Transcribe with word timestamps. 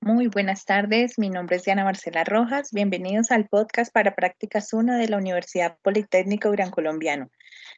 Muy 0.00 0.28
buenas 0.28 0.64
tardes, 0.64 1.18
mi 1.18 1.28
nombre 1.28 1.56
es 1.56 1.64
Diana 1.64 1.84
Marcela 1.84 2.24
Rojas. 2.24 2.70
Bienvenidos 2.72 3.30
al 3.30 3.46
podcast 3.46 3.92
para 3.92 4.14
Prácticas 4.14 4.72
1 4.72 4.96
de 4.96 5.06
la 5.06 5.18
Universidad 5.18 5.76
Politécnico 5.82 6.50
Gran 6.50 6.70
Colombiano. 6.70 7.30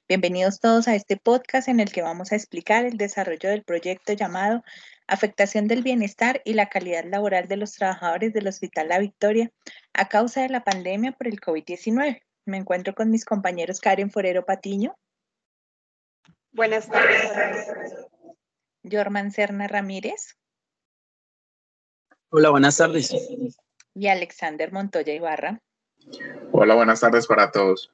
Bienvenidos 0.08 0.60
todos 0.60 0.86
a 0.86 0.94
este 0.94 1.16
podcast 1.16 1.68
en 1.68 1.80
el 1.80 1.90
que 1.90 2.02
vamos 2.02 2.30
a 2.30 2.36
explicar 2.36 2.84
el 2.84 2.98
desarrollo 2.98 3.48
del 3.48 3.64
proyecto 3.64 4.12
llamado 4.12 4.62
Afectación 5.08 5.66
del 5.66 5.82
Bienestar 5.82 6.40
y 6.44 6.52
la 6.52 6.68
Calidad 6.68 7.04
Laboral 7.04 7.48
de 7.48 7.56
los 7.56 7.72
Trabajadores 7.72 8.32
del 8.32 8.46
Hospital 8.46 8.90
La 8.90 9.00
Victoria 9.00 9.50
a 9.92 10.08
causa 10.08 10.42
de 10.42 10.50
la 10.50 10.62
pandemia 10.62 11.10
por 11.10 11.26
el 11.26 11.40
COVID-19. 11.40 12.22
Me 12.46 12.58
encuentro 12.58 12.94
con 12.94 13.10
mis 13.10 13.24
compañeros 13.24 13.80
Karen 13.80 14.10
Forero 14.10 14.44
Patiño. 14.44 14.94
Buenas 16.52 16.88
tardes. 16.88 17.30
Jorman 18.82 19.30
Serna 19.30 19.68
Ramírez. 19.68 20.36
Hola, 22.30 22.50
buenas 22.50 22.76
tardes. 22.76 23.14
Y 23.94 24.08
Alexander 24.08 24.72
Montoya 24.72 25.14
Ibarra. 25.14 25.60
Hola, 26.52 26.74
buenas 26.74 27.00
tardes 27.00 27.26
para 27.26 27.52
todos. 27.52 27.92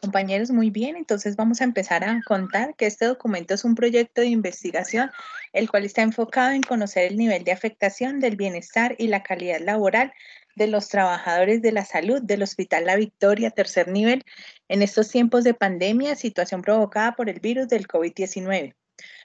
compañeros, 0.00 0.50
muy 0.50 0.70
bien. 0.70 0.96
Entonces 0.96 1.34
vamos 1.34 1.60
a 1.60 1.64
empezar 1.64 2.04
a 2.04 2.20
contar 2.24 2.76
que 2.76 2.86
este 2.86 3.06
documento 3.06 3.54
es 3.54 3.64
un 3.64 3.74
proyecto 3.74 4.20
de 4.20 4.28
investigación, 4.28 5.10
el 5.52 5.68
cual 5.68 5.84
está 5.84 6.02
enfocado 6.02 6.52
en 6.52 6.62
conocer 6.62 7.10
el 7.10 7.16
nivel 7.16 7.42
de 7.42 7.52
afectación 7.52 8.20
del 8.20 8.36
bienestar 8.36 8.94
y 8.98 9.08
la 9.08 9.22
calidad 9.24 9.60
laboral 9.60 10.12
de 10.60 10.66
los 10.66 10.90
trabajadores 10.90 11.62
de 11.62 11.72
la 11.72 11.86
salud 11.86 12.20
del 12.20 12.42
Hospital 12.42 12.84
La 12.84 12.96
Victoria, 12.96 13.50
tercer 13.50 13.88
nivel, 13.88 14.24
en 14.68 14.82
estos 14.82 15.08
tiempos 15.08 15.42
de 15.42 15.54
pandemia, 15.54 16.16
situación 16.16 16.60
provocada 16.60 17.16
por 17.16 17.30
el 17.30 17.40
virus 17.40 17.66
del 17.68 17.88
COVID-19. 17.88 18.74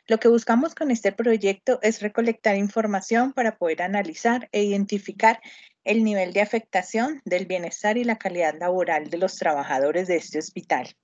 Lo 0.07 0.17
que 0.17 0.29
buscamos 0.29 0.75
con 0.75 0.91
este 0.91 1.11
proyecto 1.11 1.79
es 1.81 2.01
recolectar 2.01 2.55
información 2.55 3.33
para 3.33 3.57
poder 3.57 3.81
analizar 3.81 4.47
e 4.53 4.63
identificar 4.63 5.41
el 5.83 6.05
nivel 6.05 6.31
de 6.31 6.39
afectación 6.39 7.21
del 7.25 7.47
bienestar 7.47 7.97
y 7.97 8.05
la 8.05 8.17
calidad 8.17 8.55
laboral 8.57 9.09
de 9.09 9.17
los 9.17 9.35
trabajadores 9.35 10.07
de 10.07 10.15
este 10.15 10.39
hospital. 10.39 10.95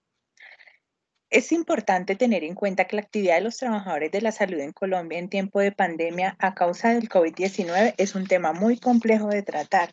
Es 1.32 1.54
importante 1.54 2.18
tener 2.18 2.44
en 2.44 2.56
cuenta 2.56 2.84
que 2.84 2.98
la 2.98 3.04
actividad 3.04 3.36
de 3.36 3.42
los 3.42 3.56
trabajadores 3.56 4.12
de 4.12 4.20
la 4.20 4.34
salud 4.34 4.60
en 4.60 4.74
Colombia 4.74 5.18
en 5.18 5.30
tiempo 5.30 5.62
de 5.62 5.72
pandemia 5.72 6.36
a 6.40 6.54
causa 6.54 6.90
del 6.90 7.08
COVID-19 7.08 7.94
es 7.96 8.16
un 8.16 8.28
tema 8.28 8.52
muy 8.52 8.78
complejo 8.78 9.30
de 9.30 9.42
tratar, 9.42 9.90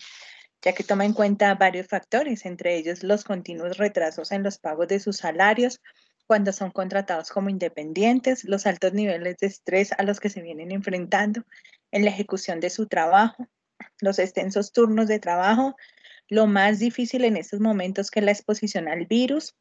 ya 0.62 0.72
que 0.72 0.82
toma 0.82 1.04
en 1.04 1.12
cuenta 1.12 1.54
varios 1.54 1.86
factores, 1.86 2.44
entre 2.44 2.74
ellos 2.74 3.04
los 3.04 3.22
continuos 3.22 3.78
retrasos 3.78 4.32
en 4.32 4.42
los 4.42 4.58
pagos 4.58 4.88
de 4.88 4.98
sus 4.98 5.18
salarios, 5.18 5.80
cuando 6.26 6.52
son 6.52 6.72
contratados 6.72 7.30
como 7.30 7.50
independientes, 7.50 8.42
los 8.42 8.66
altos 8.66 8.92
niveles 8.92 9.36
de 9.36 9.46
estrés 9.46 9.92
a 9.92 10.02
los 10.02 10.18
que 10.18 10.30
se 10.30 10.42
vienen 10.42 10.72
enfrentando 10.72 11.44
en 11.92 12.04
la 12.04 12.10
ejecución 12.10 12.58
de 12.58 12.70
su 12.70 12.88
trabajo, 12.88 13.46
los 14.00 14.18
extensos 14.18 14.72
turnos 14.72 15.06
de 15.06 15.20
trabajo, 15.20 15.76
lo 16.26 16.48
más 16.48 16.80
difícil 16.80 17.24
en 17.24 17.36
estos 17.36 17.60
momentos 17.60 18.10
que 18.10 18.22
la 18.22 18.32
exposición 18.32 18.88
al 18.88 19.06
virus, 19.06 19.54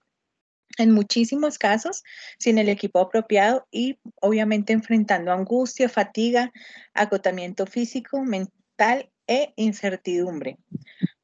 en 0.77 0.91
muchísimos 0.91 1.57
casos 1.57 2.03
sin 2.39 2.57
el 2.57 2.69
equipo 2.69 2.99
apropiado 2.99 3.67
y 3.71 3.99
obviamente 4.21 4.73
enfrentando 4.73 5.31
angustia, 5.31 5.89
fatiga, 5.89 6.51
agotamiento 6.93 7.65
físico, 7.65 8.21
mental 8.21 9.11
e 9.27 9.53
incertidumbre. 9.55 10.57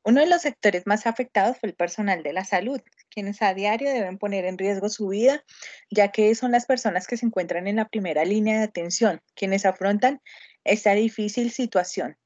Uno 0.05 0.19
de 0.19 0.27
los 0.27 0.41
sectores 0.41 0.85
más 0.85 1.07
afectados 1.07 1.57
fue 1.57 1.69
el 1.69 1.75
personal 1.75 2.23
de 2.23 2.33
la 2.33 2.43
salud, 2.43 2.81
quienes 3.09 3.41
a 3.41 3.53
diario 3.53 3.89
deben 3.89 4.17
poner 4.17 4.43
en 4.43 4.57
riesgo 4.57 4.89
su 4.89 5.07
vida, 5.07 5.45
ya 5.89 6.11
que 6.11 6.35
son 6.35 6.51
las 6.51 6.65
personas 6.65 7.07
que 7.07 7.15
se 7.15 7.25
encuentran 7.25 7.67
en 7.67 7.77
la 7.77 7.87
primera 7.87 8.25
línea 8.25 8.57
de 8.57 8.65
atención, 8.65 9.21
quienes 9.33 9.65
afrontan 9.65 10.21
esta 10.65 10.93
difícil 10.93 11.51
situación. 11.51 12.17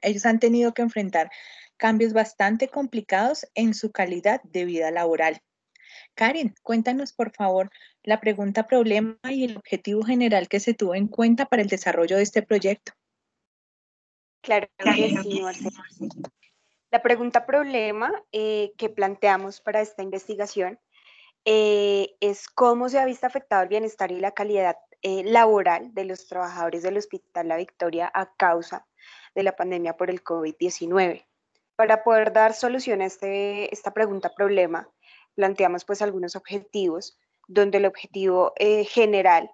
Ellos 0.00 0.24
han 0.24 0.40
tenido 0.40 0.72
que 0.72 0.82
enfrentar 0.82 1.30
cambios 1.76 2.14
bastante 2.14 2.68
complicados 2.68 3.46
en 3.54 3.74
su 3.74 3.92
calidad 3.92 4.40
de 4.44 4.64
vida 4.64 4.90
laboral. 4.90 5.42
Karen, 6.16 6.54
cuéntanos 6.62 7.12
por 7.12 7.30
favor 7.30 7.70
la 8.02 8.20
pregunta 8.20 8.66
problema 8.66 9.18
y 9.24 9.44
el 9.44 9.56
objetivo 9.56 10.02
general 10.02 10.48
que 10.48 10.60
se 10.60 10.74
tuvo 10.74 10.94
en 10.94 11.06
cuenta 11.06 11.46
para 11.46 11.62
el 11.62 11.68
desarrollo 11.68 12.16
de 12.16 12.22
este 12.22 12.42
proyecto. 12.42 12.92
Claro 14.42 14.66
que 14.78 15.16
sí, 15.22 15.42
la 16.90 17.02
pregunta 17.02 17.46
problema 17.46 18.12
eh, 18.32 18.72
que 18.78 18.88
planteamos 18.88 19.60
para 19.60 19.80
esta 19.80 20.02
investigación 20.02 20.78
eh, 21.44 22.16
es 22.20 22.48
cómo 22.48 22.88
se 22.88 22.98
ha 22.98 23.04
visto 23.04 23.26
afectado 23.26 23.62
el 23.62 23.68
bienestar 23.68 24.10
y 24.10 24.18
la 24.18 24.32
calidad 24.32 24.76
eh, 25.02 25.22
laboral 25.24 25.92
de 25.94 26.04
los 26.04 26.26
trabajadores 26.26 26.82
del 26.82 26.96
Hospital 26.96 27.48
La 27.48 27.56
Victoria 27.56 28.10
a 28.14 28.34
causa 28.34 28.86
de 29.34 29.42
la 29.42 29.54
pandemia 29.54 29.96
por 29.96 30.10
el 30.10 30.24
COVID-19. 30.24 31.26
Para 31.76 32.02
poder 32.02 32.32
dar 32.32 32.54
solución 32.54 33.02
a 33.02 33.06
este, 33.06 33.72
esta 33.74 33.92
pregunta 33.92 34.34
problema, 34.34 34.88
planteamos 35.36 35.84
pues 35.84 36.02
algunos 36.02 36.34
objetivos, 36.34 37.16
donde 37.46 37.78
el 37.78 37.86
objetivo 37.86 38.52
general 38.88 39.50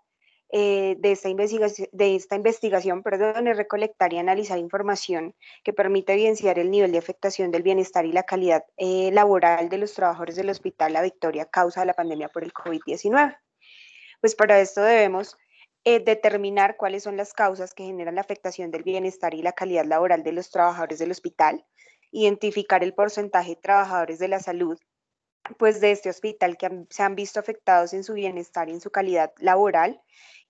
eh, 0.54 0.97
de, 0.98 1.12
esta 1.12 1.31
investigación, 1.31 1.88
de 1.93 2.15
esta 2.15 2.37
investigación 2.37 3.03
perdón, 3.03 3.48
es 3.48 3.56
recolectar 3.56 4.12
y 4.12 4.19
analizar 4.19 4.59
información 4.59 5.34
que 5.65 5.72
permite 5.72 6.12
evidenciar 6.12 6.59
el 6.59 6.70
nivel 6.70 6.93
de 6.93 6.98
afectación 6.98 7.50
del 7.50 7.62
bienestar 7.62 8.04
y 8.04 8.12
la 8.12 8.25
calidad 8.25 8.62
eh, 8.76 9.10
laboral 9.12 9.70
de 9.70 9.78
los 9.78 9.94
trabajadores 9.94 10.37
del 10.37 10.50
Hospital 10.50 10.93
La 10.93 11.00
Victoria 11.00 11.44
a 11.44 11.50
causa 11.50 11.81
de 11.81 11.87
la 11.87 11.94
pandemia 11.94 12.28
por 12.28 12.44
el 12.44 12.53
COVID-19. 12.53 13.38
Pues 14.20 14.34
para 14.34 14.60
esto 14.60 14.82
debemos 14.82 15.38
eh, 15.84 16.00
determinar 16.00 16.76
cuáles 16.76 17.04
son 17.04 17.16
las 17.16 17.32
causas 17.32 17.72
que 17.72 17.84
generan 17.84 18.16
la 18.16 18.20
afectación 18.20 18.70
del 18.70 18.82
bienestar 18.82 19.32
y 19.32 19.41
la 19.41 19.53
calidad 19.53 19.87
laboral 19.87 20.22
de 20.22 20.32
los 20.32 20.50
trabajadores 20.50 20.99
del 20.99 21.12
hospital, 21.12 21.64
identificar 22.10 22.84
el 22.84 22.93
porcentaje 22.93 23.54
de 23.54 23.62
trabajadores 23.62 24.19
de 24.19 24.28
la 24.28 24.38
salud 24.38 24.78
pues 25.55 25.81
de 25.81 25.93
este 25.93 26.11
hospital 26.11 26.57
que 26.57 26.87
se 26.91 27.03
han 27.03 27.15
visto 27.15 27.41
afectados 27.41 27.93
en 27.93 28.05
su 28.05 28.15
bienestar 28.15 28.69
y 28.69 28.73
en 28.73 28.81
su 28.81 28.91
calidad 28.91 29.33
laboral 29.39 30.01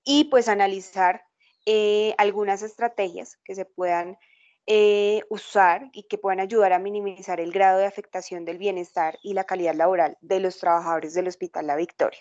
y 0.05 0.25
pues 0.25 0.49
analizar 0.49 1.25
eh, 1.67 2.15
algunas 2.19 2.63
estrategias 2.63 3.39
que 3.45 3.55
se 3.55 3.65
puedan 3.65 4.19
eh, 4.67 5.23
usar 5.29 5.91
y 5.93 6.05
que 6.05 6.19
puedan 6.19 6.41
ayudar 6.41 6.73
a 6.73 6.79
minimizar 6.79 7.41
el 7.41 7.53
grado 7.53 7.79
de 7.79 7.87
afectación 7.87 8.45
del 8.45 8.59
bienestar 8.59 9.19
y 9.23 9.35
la 9.35 9.45
calidad 9.45 9.75
laboral 9.75 10.17
de 10.21 10.41
los 10.41 10.59
trabajadores 10.59 11.15
del 11.15 11.29
Hospital 11.29 11.67
La 11.67 11.77
Victoria, 11.77 12.21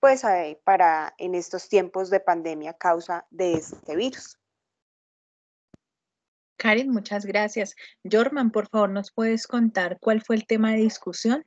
pues 0.00 0.22
para 0.64 1.14
en 1.18 1.34
estos 1.34 1.68
tiempos 1.68 2.10
de 2.10 2.20
pandemia 2.20 2.74
causa 2.74 3.26
de 3.30 3.54
este 3.54 3.96
virus. 3.96 4.38
Karen, 6.62 6.90
muchas 6.90 7.26
gracias. 7.26 7.74
Jorman, 8.08 8.52
por 8.52 8.68
favor, 8.68 8.88
¿nos 8.90 9.10
puedes 9.10 9.48
contar 9.48 9.98
cuál 10.00 10.22
fue 10.22 10.36
el 10.36 10.46
tema 10.46 10.70
de 10.70 10.78
discusión? 10.78 11.44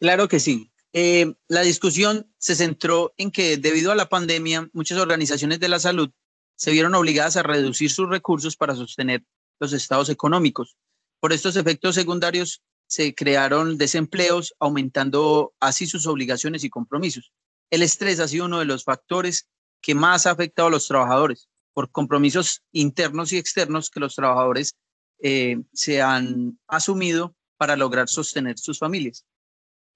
Claro 0.00 0.28
que 0.28 0.40
sí. 0.40 0.72
Eh, 0.92 1.34
la 1.46 1.60
discusión 1.60 2.32
se 2.38 2.56
centró 2.56 3.12
en 3.16 3.30
que 3.30 3.58
debido 3.58 3.92
a 3.92 3.94
la 3.94 4.08
pandemia, 4.08 4.68
muchas 4.72 4.98
organizaciones 4.98 5.60
de 5.60 5.68
la 5.68 5.78
salud 5.78 6.10
se 6.56 6.72
vieron 6.72 6.94
obligadas 6.94 7.36
a 7.36 7.42
reducir 7.42 7.90
sus 7.90 8.08
recursos 8.08 8.56
para 8.56 8.74
sostener 8.74 9.22
los 9.60 9.72
estados 9.72 10.08
económicos. 10.08 10.76
Por 11.20 11.32
estos 11.32 11.56
efectos 11.56 11.94
secundarios 11.94 12.62
se 12.86 13.14
crearon 13.14 13.78
desempleos, 13.78 14.54
aumentando 14.58 15.52
así 15.60 15.86
sus 15.86 16.06
obligaciones 16.06 16.64
y 16.64 16.70
compromisos. 16.70 17.32
El 17.70 17.82
estrés 17.82 18.18
ha 18.18 18.26
sido 18.26 18.46
uno 18.46 18.58
de 18.58 18.64
los 18.64 18.84
factores 18.84 19.48
que 19.80 19.94
más 19.94 20.26
ha 20.26 20.32
afectado 20.32 20.68
a 20.68 20.72
los 20.72 20.88
trabajadores 20.88 21.48
por 21.72 21.90
compromisos 21.92 22.62
internos 22.72 23.32
y 23.32 23.38
externos 23.38 23.90
que 23.90 24.00
los 24.00 24.16
trabajadores 24.16 24.76
eh, 25.22 25.62
se 25.72 26.02
han 26.02 26.58
asumido 26.66 27.36
para 27.56 27.76
lograr 27.76 28.08
sostener 28.08 28.58
sus 28.58 28.78
familias. 28.78 29.24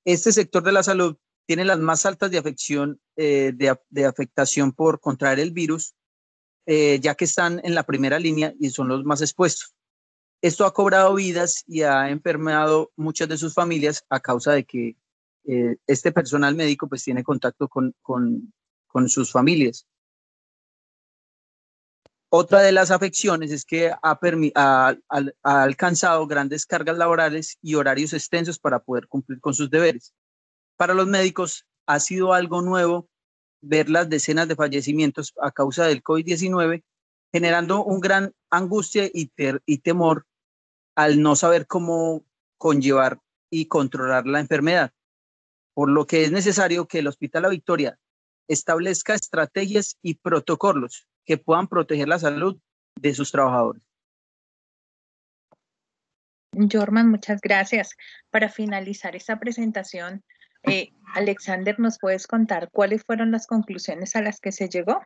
Este 0.05 0.33
sector 0.33 0.63
de 0.63 0.73
la 0.73 0.83
salud 0.83 1.17
tiene 1.47 1.65
las 1.65 1.79
más 1.79 2.07
altas 2.07 2.31
de 2.31 2.39
afección, 2.39 3.01
eh, 3.17 3.53
afectación 4.07 4.73
por 4.73 5.01
contraer 5.01 5.41
el 5.41 5.53
virus, 5.53 5.95
eh, 6.67 6.99
ya 7.01 7.15
que 7.15 7.27
están 7.27 7.61
en 7.65 7.75
la 7.75 7.85
primera 7.85 8.19
línea 8.19 8.55
y 8.59 8.71
son 8.71 8.89
los 8.89 9.05
más 9.05 9.21
expuestos. 9.21 9.75
Esto 10.43 10.67
ha 10.67 10.75
cobrado 10.75 11.15
vidas 11.15 11.65
y 11.67 11.83
ha 11.83 12.11
enfermado 12.11 12.93
muchas 12.97 13.29
de 13.29 13.39
sus 13.39 13.55
familias 13.55 14.05
a 14.11 14.21
causa 14.21 14.53
de 14.53 14.65
que 14.65 14.97
eh, 15.47 15.77
este 15.87 16.13
personal 16.13 16.55
médico 16.55 16.89
pues 16.89 17.03
tiene 17.03 17.23
contacto 17.23 17.69
con, 17.69 17.95
con, 18.03 18.53
con 18.87 19.09
sus 19.09 19.31
familias. 19.31 19.87
Otra 22.37 22.63
de 22.63 22.73
las 22.73 22.91
afecciones 22.91 23.53
es 23.53 23.65
que 23.65 23.93
ha, 24.03 24.97
alcanzado 25.45 26.27
grandes 26.27 26.67
cargas 26.67 26.99
laborales 26.99 27.59
y 27.63 27.77
horarios 27.77 28.13
extensos 28.13 28.59
para 28.59 28.81
poder 28.81 29.07
cumplir 29.07 29.41
con 29.41 29.55
sus 29.55 29.71
deberes. 29.71 30.13
Para 30.77 30.95
los 30.95 31.07
médicos 31.07 31.65
ha 31.87 32.01
sido 32.01 32.33
algo 32.33 32.61
nuevo 32.61 33.09
ver 33.61 33.89
las 33.89 34.09
decenas 34.09 34.49
de 34.49 34.57
fallecimientos 34.57 35.33
a 35.41 35.53
causa 35.53 35.87
del 35.87 36.03
COVID-19, 36.03 36.83
generando 37.33 37.85
un 37.85 38.01
gran 38.01 38.35
angustia 38.51 39.07
y, 39.15 39.31
y 39.65 39.79
temor 39.79 40.27
al 40.97 41.23
no 41.23 41.37
saber 41.37 41.69
cómo 41.69 42.27
conllevar 42.59 43.21
y 43.49 43.67
controlar 43.67 44.27
la 44.27 44.41
enfermedad, 44.41 44.93
por 45.73 45.89
lo 45.89 46.05
que 46.09 46.25
es 46.25 46.33
necesario 46.33 46.89
que 46.89 46.99
el 46.99 47.07
Hospital 47.07 47.43
La 47.43 47.51
Victoria 47.51 47.97
establezca 48.49 49.15
estrategias 49.15 49.99
y 50.03 50.15
protocolos 50.15 51.07
que 51.25 51.39
puedan 51.39 51.69
proteger 51.69 52.09
la 52.09 52.19
salud 52.19 52.59
de 52.97 53.15
sus 53.15 53.31
trabajadores. 53.31 53.83
Jorman, 56.71 57.11
muchas 57.11 57.41
gracias. 57.41 57.97
Para 58.31 58.49
finalizar 58.49 59.17
esta 59.17 59.39
presentación, 59.39 60.23
eh, 60.63 60.93
Alexander, 61.15 61.79
¿nos 61.79 61.99
puedes 61.99 62.27
contar 62.27 62.69
cuáles 62.71 63.03
fueron 63.05 63.31
las 63.31 63.47
conclusiones 63.47 64.17
a 64.17 64.23
las 64.23 64.41
que 64.41 64.53
se 64.53 64.69
llegó? 64.69 65.01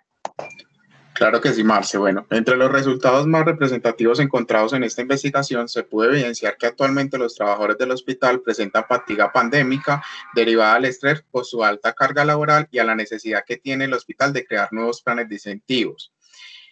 Claro 1.19 1.41
que 1.41 1.53
sí, 1.53 1.65
Marce. 1.65 1.99
Bueno, 1.99 2.29
entre 2.31 2.56
los 2.56 2.70
resultados 2.70 3.26
más 3.26 3.44
representativos 3.44 4.20
encontrados 4.20 4.73
en 4.73 4.85
esta 4.85 5.03
investigación, 5.03 5.69
se 5.69 5.82
pudo 5.82 6.12
evidenciar 6.12 6.56
que 6.56 6.67
actualmente 6.67 7.19
los 7.19 7.35
trabajadores 7.35 7.76
del 7.76 7.91
hospital 7.91 8.41
presentan 8.41 8.85
fatiga 8.88 9.32
pandémica 9.32 10.00
derivada 10.32 10.76
al 10.76 10.85
estrés 10.85 11.25
por 11.29 11.44
su 11.44 11.65
alta 11.65 11.93
carga 11.93 12.25
laboral 12.25 12.69
y 12.70 12.79
a 12.79 12.85
la 12.85 12.94
necesidad 12.94 13.43
que 13.44 13.56
tiene 13.56 13.87
el 13.87 13.94
hospital 13.94 14.32
de 14.32 14.47
crear 14.47 14.69
nuevos 14.73 15.03
planes 15.03 15.29
de 15.29 15.35
incentivos. 15.35 16.12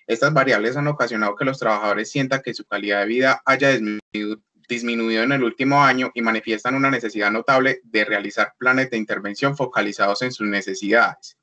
Estas 0.07 0.33
variables 0.33 0.77
han 0.77 0.87
ocasionado 0.87 1.35
que 1.35 1.45
los 1.45 1.59
trabajadores 1.59 2.09
sientan 2.09 2.41
que 2.41 2.55
su 2.55 2.65
calidad 2.67 3.01
de 3.01 3.07
vida 3.07 3.43
haya 3.45 3.71
disminuido, 3.71 4.41
disminuido 4.69 5.25
en 5.25 5.33
el 5.33 5.43
último 5.43 5.83
año 5.83 6.13
y 6.15 6.23
manifiestan 6.23 6.77
una 6.77 6.89
necesidad 6.89 7.33
notable 7.33 7.81
de 7.83 8.05
realizar 8.05 8.55
planes 8.57 8.91
de 8.91 8.97
intervención 8.97 9.57
focalizados 9.57 10.23
en 10.23 10.31
sus 10.31 10.47
necesidades. 10.47 11.37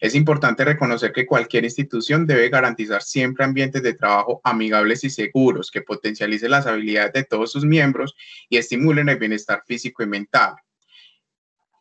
Es 0.00 0.14
importante 0.14 0.64
reconocer 0.64 1.12
que 1.12 1.26
cualquier 1.26 1.64
institución 1.64 2.26
debe 2.26 2.48
garantizar 2.48 3.02
siempre 3.02 3.44
ambientes 3.44 3.82
de 3.82 3.92
trabajo 3.92 4.40
amigables 4.44 5.04
y 5.04 5.10
seguros 5.10 5.70
que 5.70 5.82
potencialicen 5.82 6.50
las 6.50 6.66
habilidades 6.66 7.12
de 7.12 7.24
todos 7.24 7.52
sus 7.52 7.66
miembros 7.66 8.16
y 8.48 8.56
estimulen 8.56 9.10
el 9.10 9.18
bienestar 9.18 9.62
físico 9.66 10.02
y 10.02 10.06
mental. 10.06 10.54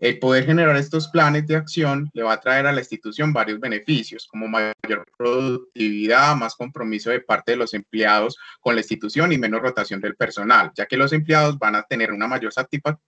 El 0.01 0.19
poder 0.19 0.45
generar 0.45 0.75
estos 0.75 1.07
planes 1.09 1.47
de 1.47 1.55
acción 1.55 2.09
le 2.13 2.23
va 2.23 2.33
a 2.33 2.39
traer 2.39 2.65
a 2.67 2.71
la 2.73 2.79
institución 2.79 3.31
varios 3.31 3.59
beneficios, 3.59 4.27
como 4.27 4.47
mayor 4.47 5.05
productividad, 5.17 6.35
más 6.35 6.55
compromiso 6.55 7.09
de 7.09 7.19
parte 7.21 7.51
de 7.51 7.57
los 7.57 7.73
empleados 7.73 8.37
con 8.59 8.75
la 8.75 8.81
institución 8.81 9.31
y 9.31 9.37
menos 9.37 9.61
rotación 9.61 9.99
del 10.01 10.15
personal, 10.15 10.71
ya 10.75 10.85
que 10.85 10.97
los 10.97 11.11
empleados 11.11 11.57
van 11.57 11.75
a 11.75 11.83
tener 11.83 12.11
una 12.11 12.27
mayor 12.27 12.53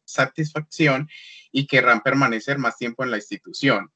satisfacción 0.06 1.10
y 1.52 1.68
querrán 1.68 2.02
permanecer 2.02 2.57
más 2.57 2.78
tiempo 2.78 3.04
en 3.04 3.12
la 3.12 3.18
institución. 3.18 3.90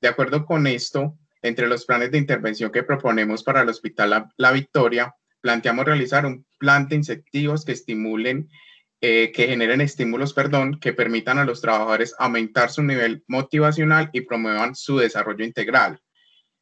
De 0.00 0.08
acuerdo 0.08 0.46
con 0.46 0.66
esto, 0.66 1.18
entre 1.42 1.68
los 1.68 1.84
planes 1.84 2.10
de 2.10 2.18
intervención 2.18 2.70
que 2.70 2.82
proponemos 2.82 3.42
para 3.42 3.62
el 3.62 3.68
Hospital 3.68 4.30
La, 4.36 4.52
Victoria, 4.52 5.14
planteamos 5.40 5.84
realizar 5.84 6.26
un 6.26 6.46
plan 6.58 6.88
de 6.88 6.96
incentivos 6.96 7.64
que 7.64 7.72
estimulen 7.72 8.48
eh, 9.02 9.32
que 9.32 9.46
generen 9.46 9.80
estímulos, 9.80 10.34
perdón, 10.34 10.78
que 10.78 10.92
permitan 10.92 11.38
a 11.38 11.46
los 11.46 11.62
trabajadores 11.62 12.14
aumentar 12.18 12.70
su 12.70 12.82
nivel 12.82 13.24
motivacional 13.28 14.10
y 14.12 14.20
promuevan 14.20 14.74
su 14.74 14.98
desarrollo 14.98 15.42
integral. 15.42 16.02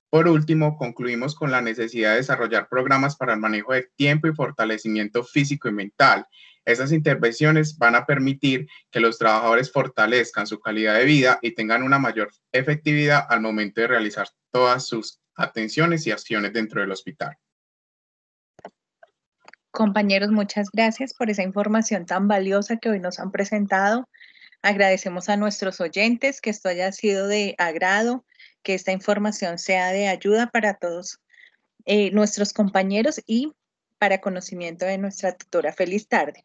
Por 0.09 0.29
último, 0.29 0.77
concluimos 0.77 1.35
con 1.35 1.51
la 1.51 1.61
necesidad 1.61 2.13
de 2.13 2.19
desarrollar 2.19 2.69
programas 2.69 3.17
para 3.17 3.35
el 3.35 3.41
manejo 3.41 3.73
de 3.73 3.89
tiempo 3.97 4.29
y 4.29 4.35
fortalecimiento 4.35 5.25
físico 5.25 5.69
y 5.69 5.73
mental. 5.73 6.27
Esas 6.69 6.93
intervenciones 6.93 7.79
van 7.79 7.95
a 7.95 8.05
permitir 8.05 8.69
que 8.91 9.01
los 9.01 9.17
trabajadores 9.17 9.73
fortalezcan 9.73 10.47
su 10.47 10.61
calidad 10.61 10.99
de 10.99 11.07
vida 11.07 11.39
y 11.41 11.55
tengan 11.55 11.83
una 11.83 11.99
mayor 11.99 12.31
efectividad 12.53 13.25
al 13.31 13.41
momento 13.41 13.81
de 13.81 13.87
realizar 13.87 14.29
todas 14.51 14.87
sus 14.87 15.19
atenciones 15.35 16.07
y 16.07 16.11
acciones 16.11 16.53
dentro 16.53 16.83
del 16.83 16.91
hospital. 16.91 17.39
Compañeros, 19.71 20.31
muchas 20.31 20.69
gracias 20.71 21.15
por 21.15 21.31
esa 21.31 21.43
información 21.43 22.05
tan 22.05 22.29
valiosa 22.29 22.77
que 22.77 22.91
hoy 22.91 23.01
nos 23.01 23.19
han 23.19 23.33
presentado. 23.33 24.07
Agradecemos 24.61 25.31
a 25.31 25.39
nuestros 25.39 25.81
oyentes 25.81 26.43
que 26.43 26.51
esto 26.51 26.69
haya 26.69 26.93
sido 26.93 27.29
de 27.29 27.55
agrado, 27.57 28.27
que 28.63 28.75
esta 28.75 28.93
información 28.93 29.57
sea 29.57 29.91
de 29.93 30.09
ayuda 30.09 30.49
para 30.49 30.75
todos 30.75 31.19
eh, 31.87 32.11
nuestros 32.11 32.53
compañeros 32.53 33.23
y 33.25 33.55
para 33.99 34.21
conocimiento 34.21 34.85
de 34.85 34.99
nuestra 34.99 35.35
tutora. 35.35 35.73
Feliz 35.73 36.09
tarde. 36.09 36.45